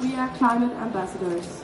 [0.00, 1.62] we are climate ambassadors.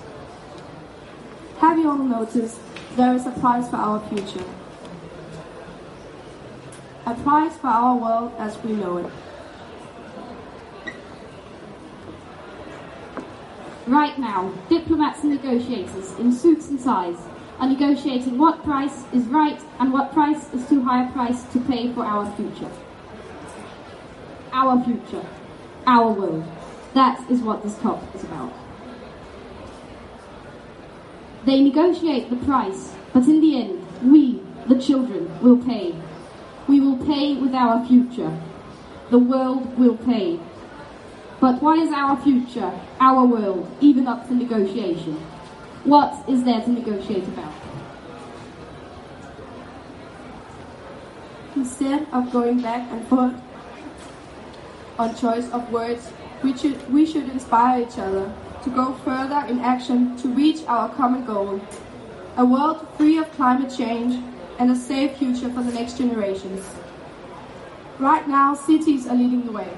[1.59, 2.59] Have you all noticed
[2.97, 4.45] there is a price for our future?
[7.07, 9.11] A price for our world as we know it.
[13.87, 17.17] Right now, diplomats and negotiators in suits and ties
[17.59, 21.61] are negotiating what price is right and what price is too high a price to
[21.61, 22.71] pay for our future.
[24.53, 25.25] Our future.
[25.87, 26.56] Our world.
[26.97, 28.55] That is what this talk is about.
[31.45, 35.95] They negotiate the price, but in the end, we, the children, will pay.
[36.67, 38.35] We will pay with our future.
[39.11, 40.41] The world will pay.
[41.39, 45.17] But why is our future, our world, even up for negotiation?
[45.85, 47.53] What is there to negotiate about?
[51.57, 53.35] Instead of going back and forth
[54.99, 56.11] on choice of words,
[56.43, 58.33] we should, we should inspire each other
[58.65, 61.61] to go further in action to reach our common goal
[62.37, 64.23] a world free of climate change
[64.59, 66.67] and a safe future for the next generations.
[67.99, 69.69] Right now, cities are leading the way,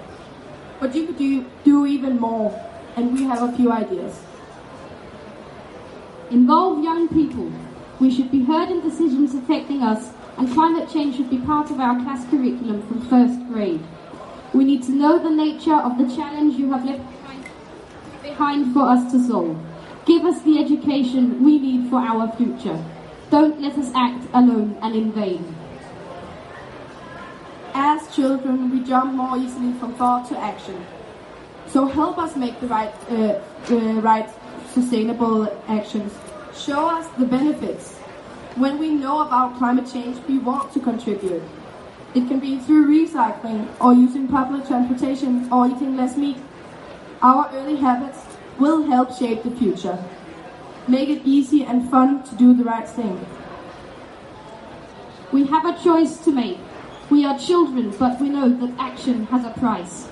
[0.81, 2.51] but you could do, do even more,
[2.97, 4.21] and we have a few ideas.
[6.31, 7.53] Involve young people.
[8.01, 11.79] We should be heard in decisions affecting us, and climate change should be part of
[11.79, 13.83] our class curriculum from first grade.
[14.55, 17.03] We need to know the nature of the challenge you have left
[18.23, 19.59] behind for us to solve.
[20.07, 22.83] Give us the education we need for our future.
[23.31, 25.55] Don't let us act alone and in vain.
[27.75, 30.87] As children, we jump more easily from thought to action.
[31.67, 33.41] So help us make the right, uh,
[33.71, 34.29] uh, right
[34.73, 36.13] sustainable actions.
[36.57, 37.97] Show us the benefits.
[38.57, 41.43] When we know about climate change, we want to contribute.
[42.19, 46.39] It can be through recycling, or using public transportation, or eating less meat.
[47.23, 48.19] Our early habits
[48.59, 50.03] will help shape the future.
[50.89, 53.25] Make it easy and fun to do the right thing.
[55.31, 56.59] We have a choice to make.
[57.09, 60.09] We are children, but we know that action has a price.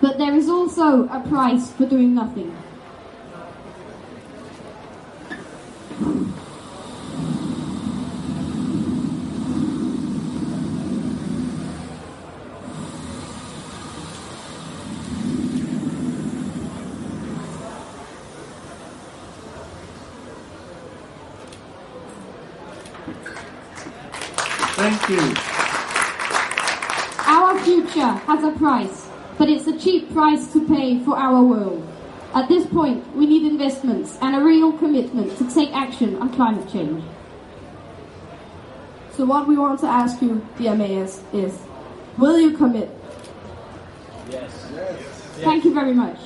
[0.00, 2.56] But there is also a price for doing nothing.
[24.88, 25.34] Thank you.
[27.26, 31.84] Our future has a price, but it's a cheap price to pay for our world.
[32.34, 36.70] At this point, we need investments and a real commitment to take action on climate
[36.70, 37.02] change.
[39.10, 41.58] So what we want to ask you, dear mayors, is,
[42.16, 42.88] will you commit?
[44.30, 44.52] Yes.
[45.38, 46.18] Thank you very much.